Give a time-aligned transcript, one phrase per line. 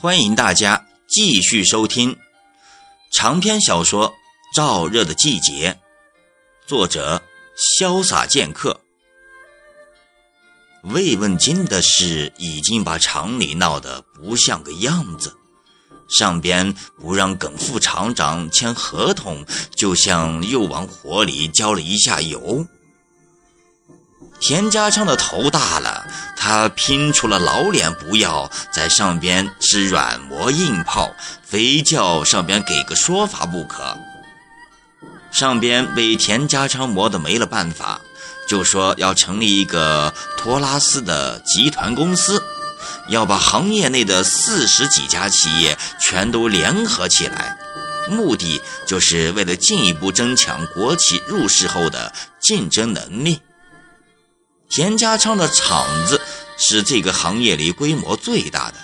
[0.00, 2.16] 欢迎大家继续收听
[3.10, 4.14] 长篇小说
[4.56, 5.72] 《燥热的季节》，
[6.68, 7.20] 作者
[7.80, 8.80] 潇洒剑客。
[10.84, 15.36] 慰问金的事已经把厂里闹得不像个样子，
[16.08, 19.44] 上边不让耿副厂长签合同，
[19.74, 22.64] 就像又往火里浇了一下油。
[24.38, 26.06] 田家昌的头大了，
[26.48, 33.98] 他拼出了老脸不要，在上边是软磨硬泡，非叫上边给个说法不可。
[35.30, 38.00] 上边被田家昌磨得没了办法，
[38.48, 42.42] 就说要成立一个托拉斯的集团公司，
[43.08, 47.58] 要把行业内的四十几家企业全都联合起来，
[48.08, 53.42] 目的就是为了进一步增强国企入市后的竞争能力。
[54.70, 56.20] 田家昌的厂子
[56.58, 58.74] 是这个行业里规模最大的，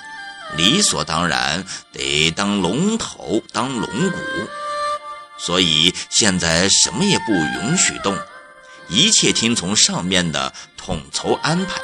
[0.57, 4.19] 理所当然得当龙头、当龙骨，
[5.37, 8.17] 所以现在什么也不允许动，
[8.89, 11.81] 一切听从上面的统筹安排。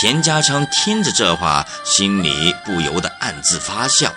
[0.00, 4.14] 田家昌听着这话，心里不由得暗自发笑：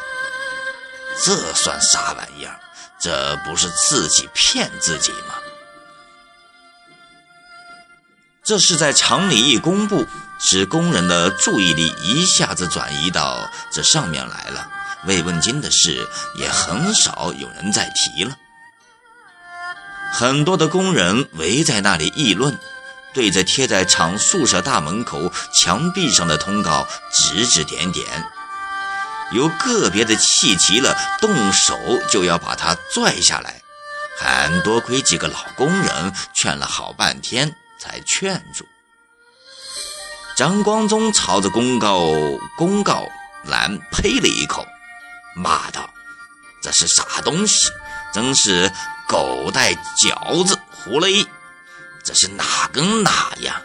[1.24, 2.60] 这算啥玩意儿？
[3.00, 5.41] 这不是自己骗自己吗？
[8.44, 10.08] 这是在厂里一公布，
[10.40, 14.68] 使工人的注意力一下子转移到这上面来了。
[15.06, 18.36] 慰问金的事也很少有人再提了。
[20.12, 22.60] 很多的工人围在那里议论，
[23.14, 28.06] 对着贴在厂宿舍大门口墙壁上的通告指指点点。
[29.32, 31.78] 有个别的气急了，动手
[32.10, 33.62] 就要把它拽下来，
[34.20, 37.56] 还多亏几个老工人劝了好半天。
[37.82, 38.64] 才劝住。
[40.38, 42.12] 张光宗朝着公告
[42.56, 43.10] 公告
[43.44, 44.64] 栏呸了一口，
[45.36, 45.90] 骂道
[46.62, 47.72] ：“这是啥东西？
[48.14, 48.72] 真是
[49.08, 51.28] 狗带饺子胡勒！
[52.04, 53.60] 这是哪跟哪呀？”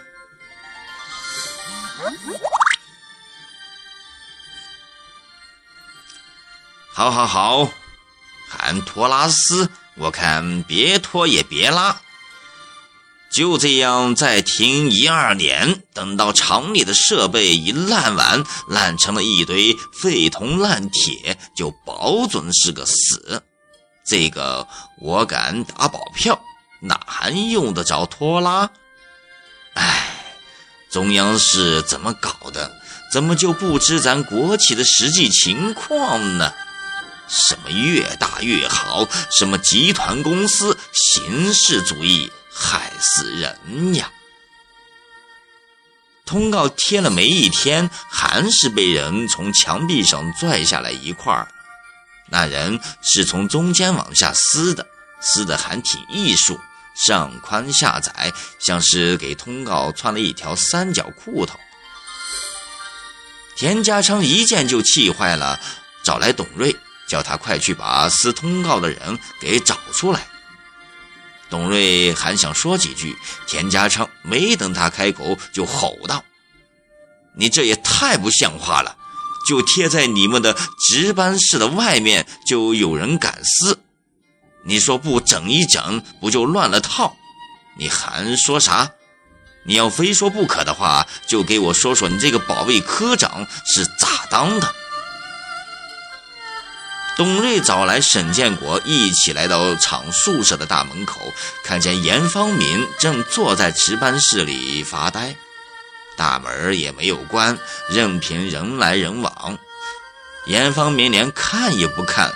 [6.90, 7.70] 好好好，
[8.48, 12.00] 喊托拉斯，我看别拖也别拉。
[13.36, 23.42] 就这样再停一二年，等到厂里的设备一烂完，烂成了一堆废铜烂铁，就保准是个死。
[24.06, 24.66] 这个
[25.02, 26.40] 我敢打保票，
[26.80, 28.70] 哪还用得着拖拉？
[29.74, 30.14] 哎，
[30.90, 32.72] 中央是怎么搞的？
[33.12, 36.54] 怎么就不知咱国企的实际情况呢？
[37.28, 39.06] 什么越大越好？
[39.30, 40.78] 什么集团公司？
[40.94, 42.32] 形式主义？
[43.00, 44.10] 死人呀！
[46.24, 51.48] 通告贴了没一天，还是被人从墙壁上拽下来一块儿。
[52.28, 54.84] 那人是从中间往下撕的，
[55.20, 56.58] 撕的还挺艺术，
[57.06, 61.56] 上宽下窄，像是给通告穿了一条三角裤头。
[63.54, 65.60] 田家昌一见就气坏了，
[66.02, 66.74] 找来董瑞，
[67.06, 70.26] 叫他快去把撕通告的人给找出来。
[71.48, 76.24] 董瑞还想说几句，田家昌没等他开口，就吼道
[77.38, 78.96] ：“你这也太不像话了！
[79.46, 83.78] 就贴在你们的值班室的外面，就有人敢撕？
[84.64, 87.16] 你说不整一整，不就乱了套？
[87.78, 88.90] 你还说啥？
[89.64, 94.74] 你要非说不可的话，就给我说说你这个保卫科长是咋当的？”
[97.16, 101.32] 董瑞找来沈建国，一起来到厂宿舍的大门口，
[101.64, 105.34] 看见严方明正坐在值班室里发呆，
[106.18, 109.58] 大门也没有关，任凭人来人往。
[110.46, 112.34] 严方明连看也不看。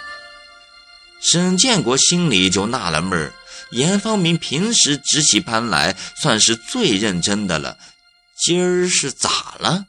[1.20, 3.34] 沈建国心里就纳了闷儿：
[3.72, 7.76] 严方明平时值起班来算是最认真的了，
[8.42, 9.84] 今儿是咋了？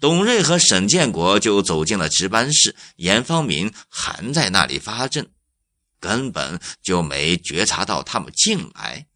[0.00, 5.28] 董瑞和沈建国就走进了值班室，严方明还在那里发怔，
[5.98, 9.06] 根本就没觉察到他们进来。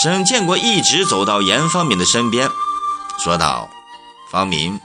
[0.00, 2.50] 沈建国一直走到严方明的身边，
[3.18, 3.70] 说道
[4.30, 4.78] ：“方明，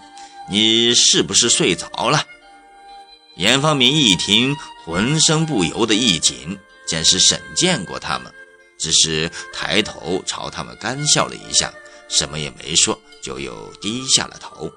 [0.49, 2.25] 你是不是睡着了？”
[3.35, 6.57] 严方明一听，浑身不由得一紧。
[6.87, 8.33] 见是沈建国他们，
[8.77, 11.71] 只是抬头朝他们干笑了一下，
[12.09, 14.69] 什么也没说，就又低下了头。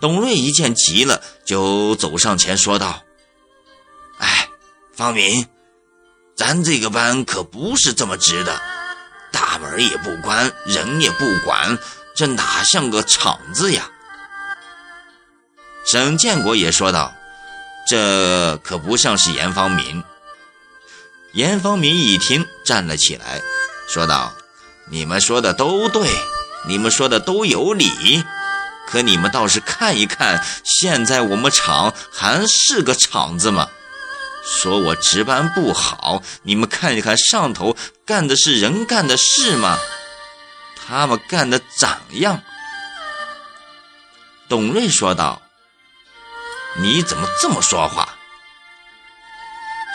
[0.00, 3.02] 董瑞一见急了，就走上前说道
[4.18, 4.48] ：“哎，
[4.92, 5.48] 方明，
[6.36, 8.60] 咱这个班可不是这么值的，
[9.32, 11.76] 大门也不关，人也不管，
[12.14, 13.90] 这哪像个厂子呀？
[15.84, 17.12] 沈建国也说道
[17.86, 20.02] ：“这可不像是严方明。”
[21.34, 23.42] 严方明一听，站了起来，
[23.88, 24.32] 说道
[24.88, 26.08] ：“你们说的都对，
[26.68, 28.24] 你们说的都有理，
[28.86, 33.68] 可你们倒是看一看，现在我们厂还是个厂子吗？
[34.44, 37.76] 说我值班不好，你们看一看上头
[38.06, 39.76] 干的是人干的事吗？
[40.86, 42.40] 他们干的咋样？”
[44.48, 45.42] 董瑞说道。
[46.76, 48.16] 你怎么这么说话？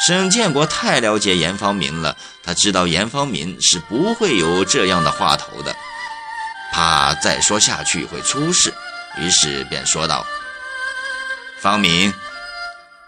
[0.07, 5.75] 沈建国太了解严方明了，他知道严方明是不会有这样的话头的，
[6.71, 8.73] 怕再说下去会出事，
[9.17, 10.25] 于是便说道
[11.59, 12.13] ：“方明，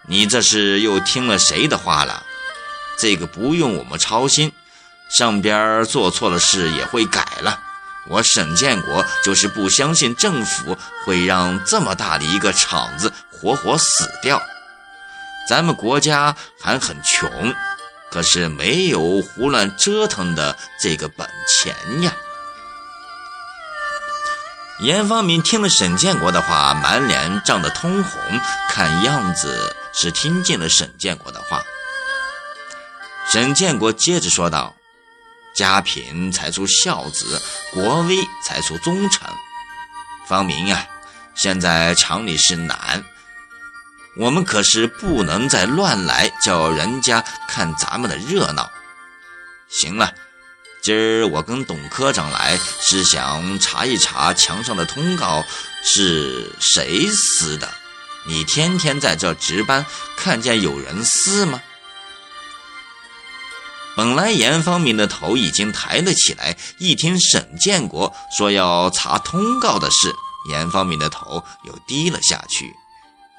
[0.06, 2.25] 你这是又听了谁的话了？
[3.00, 4.51] 这个不用我们操心，
[5.09, 7.57] 上边做错了事也会改了。
[8.09, 14.41] 我沈建国就是不相信政府会让这么大的一个厂子。”活活死掉！
[15.49, 17.53] 咱们国家还很穷，
[18.11, 22.13] 可是没有胡乱折腾的这个本钱呀。
[24.79, 28.21] 严方明听了沈建国的话，满脸涨得通红，
[28.69, 31.63] 看样子是听进了沈建国的话。
[33.31, 34.75] 沈建国接着说道
[35.55, 37.41] ：“家贫才出孝子，
[37.73, 39.27] 国威才出忠臣。
[40.27, 40.87] 方明啊，
[41.35, 43.03] 现在厂里是难。”
[44.17, 48.69] 我们可是不能再乱来，叫人家看咱们的热闹。
[49.69, 50.13] 行了，
[50.81, 55.45] 今儿我跟董科长来，是想查一查墙上的通告
[55.83, 57.73] 是谁撕的。
[58.27, 59.85] 你天天在这值班，
[60.17, 61.61] 看见有人撕吗？
[63.95, 70.13] 本来严方明的头已经抬了起来，一听沈建国说要查通告的事，
[70.49, 72.75] 严方明的头又低了下去。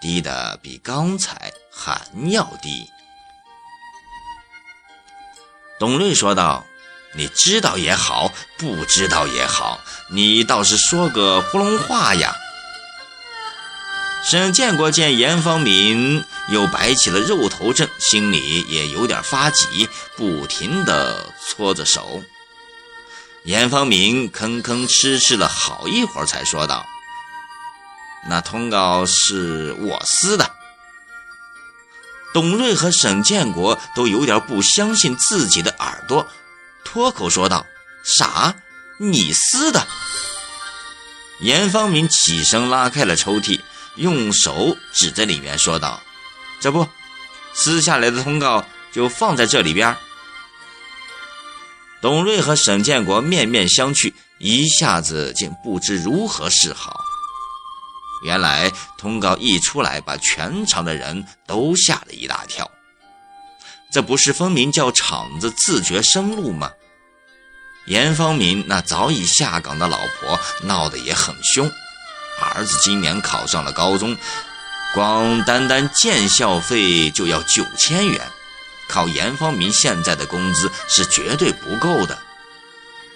[0.03, 2.91] 低的比刚才还要低。
[5.79, 6.67] 董瑞说道
[7.17, 12.35] ：“你知道也好，不知道也好，你倒是说个囫囵话呀。”
[14.25, 22.23] 沈建国见严方明又摆起了肉头阵，心里也有点发急，不停的搓着手。
[23.45, 26.87] 严方明吭吭哧哧了好一会儿，才说道。
[28.29, 30.51] 那通告是我撕的。
[32.33, 36.27] 董瑞和沈建国都有点不相信自己的耳朵，
[36.85, 37.67] 脱口说道
[38.05, 38.55] ：“啥？
[38.99, 39.87] 你撕的？”
[41.41, 43.61] 严方明起身拉开了抽屉，
[43.97, 46.03] 用手指着里面说道
[46.61, 46.89] ：“这不，
[47.53, 49.95] 撕下来的通告就放在这里边。”
[52.01, 57.05] 董瑞和沈建国面面相觑，一下子竟不知如何是好。
[58.23, 62.71] 原来通告一出来，把全场的人都吓了一大跳。
[63.91, 66.71] 这不是分明叫厂子自绝生路吗？
[67.87, 71.69] 严方明那早已下岗的老婆闹得也很凶，
[72.41, 74.17] 儿子今年考上了高中，
[74.95, 78.21] 光单单建校费就要九千元，
[78.89, 82.17] 靠严方明现在的工资是绝对不够的。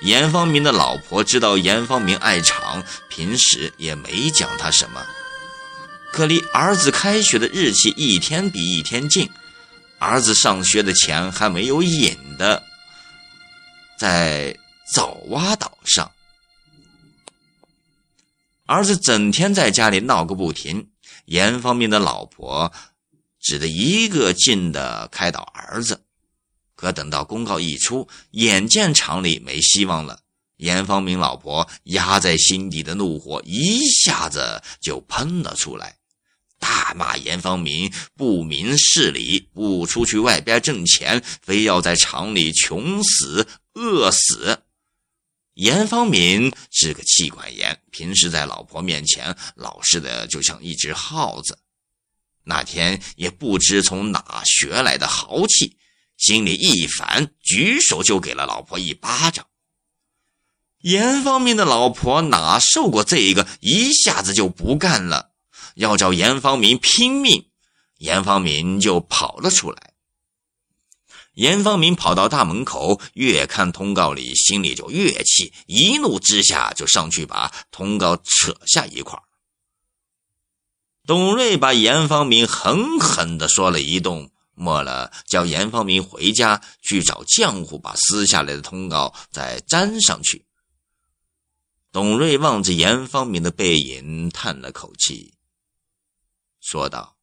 [0.07, 5.05] 严方明的老婆知道严方明爱厂，平时也没讲他什么。
[6.13, 9.29] 可离儿子开学的日期一天比一天近，
[9.99, 12.63] 儿子上学的钱还没有引的，
[13.99, 14.57] 在
[14.95, 16.09] 枣洼岛上，
[18.67, 20.89] 儿子整天在家里闹个不停。
[21.25, 22.73] 严方明的老婆
[23.41, 26.06] 只得一个劲的开导儿子。
[26.77, 30.21] 可等到公告一出，眼见厂里没希望了，
[30.59, 35.97] 严方明老婆压在心底的怒火一下子就喷了出来，
[36.59, 44.63] 大骂严方明不明事理，不出去外边挣钱，非要在厂里穷死饿死。
[45.55, 51.59] 严方明是个妻管严，平时在老婆面前老实的就像一只耗子，
[52.45, 55.75] 那天也不知从哪学来的豪气。
[56.17, 59.47] 心里一烦，举手就给了老婆一巴掌。
[60.81, 65.33] 严方明的老婆哪受过这个，一下子就不干了，
[65.75, 67.49] 要找严方明拼命。
[67.99, 69.95] 严方明就跑了出来。
[71.33, 79.19] 严方明跑到大门口，越看通告里，心里就越气，一怒之下就上去把通告扯下一块。
[81.07, 84.31] 董瑞把严方明狠狠地说了一顿。
[84.57, 90.45] 末了叫严方明回家去找浆糊，把撕下来的通告再粘上去。
[91.93, 95.35] 董瑞望着严方明的背影，叹了口气，
[96.61, 97.17] 说道：“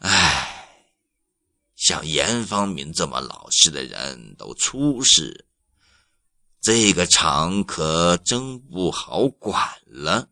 [0.00, 0.86] 唉，
[1.76, 5.46] 像严方明这么老实的人都出事，
[6.60, 10.30] 这个厂可真不好管了。”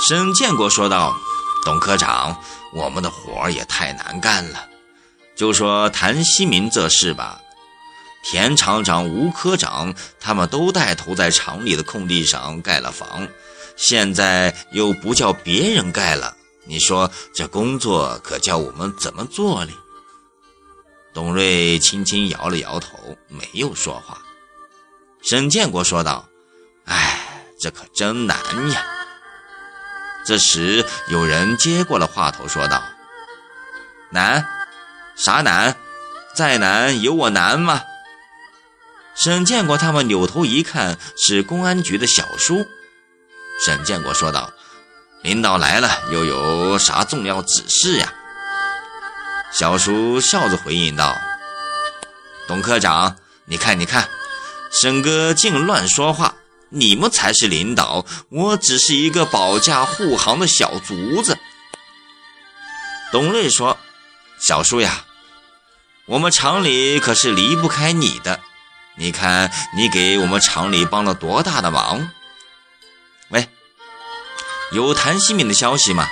[0.00, 1.18] 沈建国说道
[1.66, 2.40] ：“董科长，
[2.72, 4.68] 我们的活也太难干了。
[5.34, 7.40] 就说谭希明这事吧，
[8.22, 13.26] 田厂长、吴科长他们都带头在厂里的空地上盖了房，
[13.76, 19.72] 现在又不叫别人盖了，你说这工作可叫我们怎么做哩？”
[21.12, 24.18] 董瑞轻轻摇了摇头，没有说话。
[25.22, 26.28] 沈建国说道
[26.86, 28.38] ：“哎，这可真难
[28.70, 28.86] 呀。”
[30.28, 32.82] 这时，有人接过了话头，说道
[34.12, 34.46] ：“难？
[35.16, 35.74] 啥难？
[36.34, 37.80] 再难有我难吗？”
[39.16, 42.66] 沈建国他们扭头一看，是公安局的小叔。
[43.64, 44.52] 沈建国说道
[45.24, 48.12] ：“领导来了，又有啥重要指示呀？”
[49.50, 51.16] 小叔笑着回应道
[52.46, 53.16] ：“董科长，
[53.46, 54.06] 你看，你看，
[54.70, 56.34] 沈哥净乱说话。”
[56.70, 61.38] 你们才是领导，我只是一个保驾护航的小卒子。
[63.10, 63.78] 董瑞说
[64.38, 65.04] ：“小叔呀，
[66.06, 68.40] 我们厂里可是离不开你的。
[68.96, 72.10] 你看，你给我们厂里帮了多大的忙。”
[73.30, 73.48] 喂，
[74.72, 76.06] 有谭希敏的消息吗？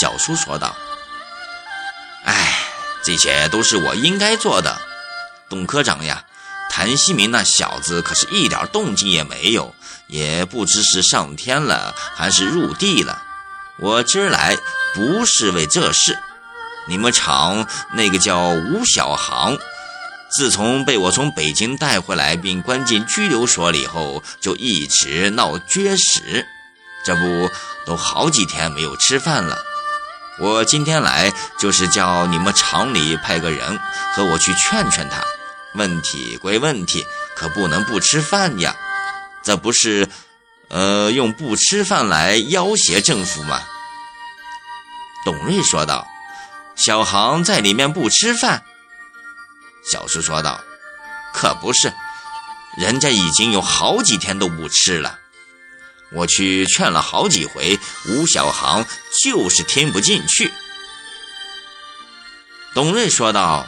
[0.00, 0.76] 小叔说道
[2.24, 2.54] ：“哎，
[3.02, 4.80] 这些都是我应该做的，
[5.48, 6.24] 董科长呀。”
[6.68, 9.74] 谭希明那小子可是一点动静也没有，
[10.06, 13.22] 也不知是上天了还是入地了。
[13.80, 14.56] 我今儿来
[14.94, 16.18] 不是为这事。
[16.86, 19.56] 你们厂那个叫吴小航，
[20.30, 26.46] 自从被我从北京带回来并关进拘留所里后，就一直闹绝食，
[27.04, 27.50] 这不
[27.84, 29.58] 都好几天没有吃饭了。
[30.40, 33.78] 我今天来就是叫你们厂里派个人
[34.14, 35.22] 和我去劝劝他。
[35.78, 38.76] 问题归问题，可不能不吃饭呀！
[39.42, 40.06] 这不是，
[40.68, 43.62] 呃，用不吃饭来要挟政府吗？
[45.24, 46.06] 董瑞说道
[46.76, 48.62] ：“小航在里面不吃饭。”
[49.90, 50.60] 小叔说道
[51.32, 51.92] ：“可不是，
[52.76, 55.18] 人家已经有好几天都不吃了。
[56.12, 58.84] 我去劝了好几回，吴小航
[59.22, 60.52] 就是听不进去。”
[62.74, 63.66] 董瑞说道。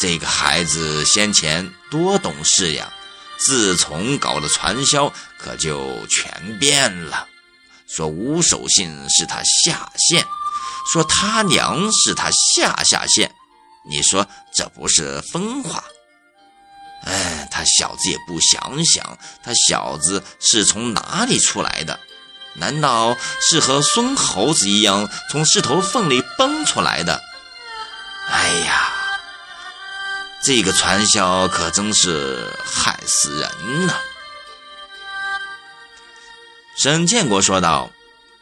[0.00, 2.90] 这个孩子先前多懂事呀，
[3.36, 7.28] 自从搞了传销，可就全变了。
[7.86, 10.24] 说吴守信是他下线，
[10.90, 13.30] 说他娘是他下下线，
[13.90, 15.84] 你说这不是疯话？
[17.04, 22.00] 哎，他小子也不想想，他小子是从哪里出来的？
[22.54, 27.20] 难道是和孙猴子一样从石头缝里蹦出来的？
[28.30, 28.96] 哎呀！
[30.42, 33.94] 这个传销可真是害死人呐！
[36.78, 37.90] 沈建国说道：“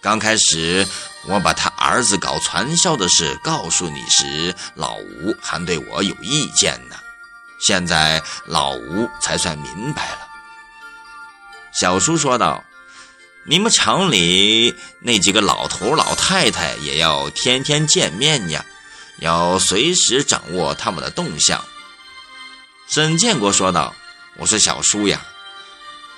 [0.00, 0.86] 刚开始
[1.26, 6.94] 我把他儿子搞传销的事告诉你时，老吴还对我有意见呢。
[7.60, 10.28] 现在老吴才算明白了。”
[11.74, 12.62] 小叔说道
[13.44, 18.64] ：“你们厂里那几个老头老太太也要天天见面呀，
[19.18, 21.60] 要随时掌握他们的动向。”
[22.88, 23.94] 沈建国说道
[24.38, 25.20] ：“我说小叔呀，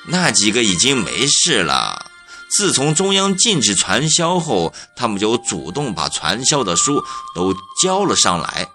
[0.06, 2.06] 那几个已经没事了。
[2.48, 8.68] 自从中央禁止传销后，他们就主动把传销的书都交了上来。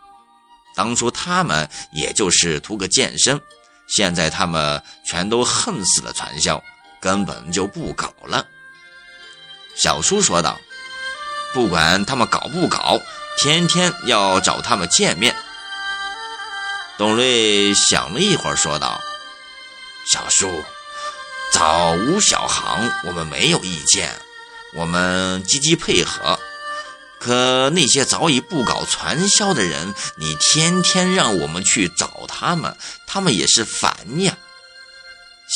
[0.75, 3.39] 当初他们也就是图个健身，
[3.87, 6.61] 现在他们全都恨死了传销，
[6.99, 8.45] 根本就不搞了。”
[9.75, 10.59] 小叔说道
[11.53, 12.99] ：“不管他们搞不搞，
[13.37, 15.33] 天天要找他们见面。”
[16.97, 19.01] 董瑞想了一会儿，说道
[20.09, 20.63] ：“小叔，
[21.51, 24.15] 找吴小航，我们没有意见，
[24.73, 26.39] 我们积极配合。
[27.19, 34.37] 可那些早已不搞传销的人，你天天让我们去找他们，他们也是烦呀。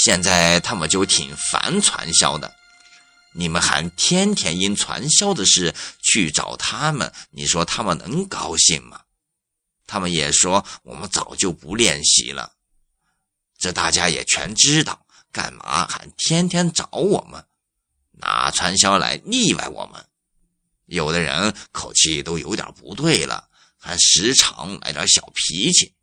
[0.03, 2.53] 现在他们就挺烦传销的，
[3.34, 9.00] 你们还天天因传销的事去找他们，你说他们能高兴吗？”
[9.89, 12.53] 他们也说我们早就不练习了，
[13.58, 15.03] 这大家也全知道。
[15.31, 17.43] 干嘛还天天找我们，
[18.12, 20.05] 拿传销来腻歪我们？
[20.86, 25.93] 有的人口气都有点不对了，还时常来点小脾气。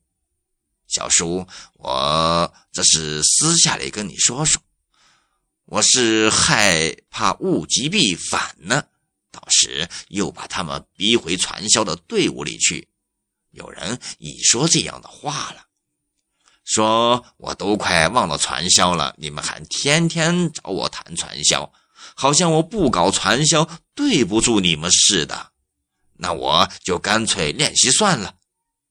[0.88, 4.62] 小叔，我这是私下里跟你说说，
[5.64, 8.84] 我是害怕物极必反呢，
[9.32, 12.88] 到时又把他们逼回传销的队伍里去。
[13.56, 15.66] 有人已说这样的话了，
[16.64, 21.72] 说我都快忘了传销了，你们还天天找我谈传销，
[22.14, 25.52] 好像我不搞传销对不住你们似的。
[26.18, 28.36] 那我就干脆练习算了。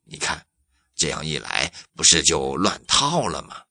[0.03, 0.45] 你看。
[0.97, 3.64] 这样一来，不是就乱套了吗？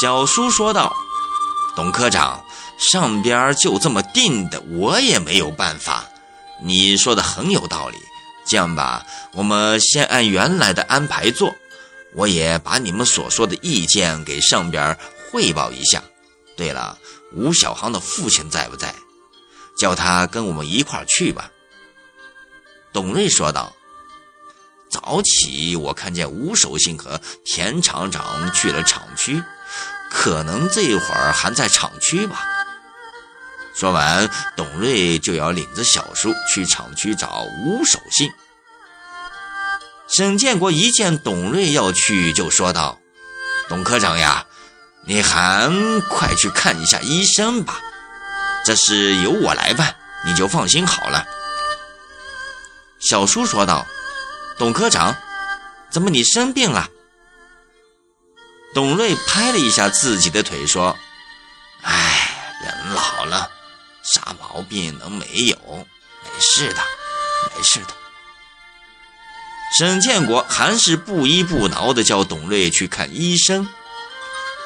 [0.00, 0.94] 小叔说道
[1.74, 2.44] ：“董科长，
[2.78, 6.04] 上边就这么定的，我也没有办法。
[6.62, 7.96] 你说的很有道理。
[8.46, 11.54] 这样吧，我们先按原来的安排做。
[12.14, 14.98] 我也把你们所说的意见给上边。”
[15.32, 16.02] 汇报一下。
[16.56, 16.96] 对了，
[17.34, 18.94] 吴小航的父亲在不在？
[19.78, 21.50] 叫他跟我们一块去吧。
[22.92, 23.74] 董瑞说道
[24.88, 29.42] ：“早起我看见吴守信和田厂长去了厂区，
[30.16, 32.42] 可能这会儿还在厂区吧。”
[33.76, 38.32] 说完，董瑞就要领着小叔去厂区找吴守信。
[40.08, 42.98] 沈建国一见董瑞要去，就说道
[43.68, 44.46] ：“董科长呀。”
[45.08, 45.70] 你还
[46.08, 47.80] 快去看一下医生吧，
[48.64, 49.94] 这事由我来办，
[50.24, 51.24] 你就放心好了。”
[52.98, 53.86] 小叔说道。
[54.58, 55.14] “董科长，
[55.90, 56.88] 怎么你生病了？”
[58.76, 60.94] 董瑞拍了一下自己的腿说
[61.80, 63.50] ：“哎，人老了，
[64.02, 65.56] 啥毛病能没有？
[66.22, 66.82] 没事的，
[67.56, 67.94] 没事的。”
[69.78, 73.66] 沈建国还是不依不挠的叫董瑞去看医生。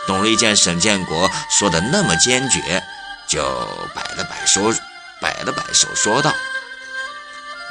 [0.09, 2.83] 董瑞见沈建国说的那么坚决，
[3.29, 3.41] 就
[3.95, 4.75] 摆了摆手，
[5.21, 6.35] 摆了摆手说道：“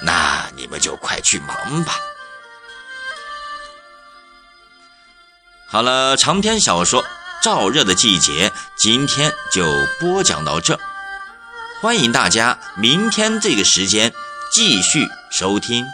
[0.04, 2.00] 那你们就快去忙吧。”
[5.72, 7.04] 好了，长篇小说
[7.44, 9.64] 《燥热的季节》今天就
[10.00, 10.80] 播讲到这，
[11.80, 14.12] 欢迎大家明天这个时间
[14.52, 15.86] 继续收听。